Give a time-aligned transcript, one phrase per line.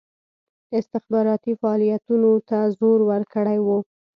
[0.79, 3.77] استخباراتي فعالیتونو ته زور ورکړی وو.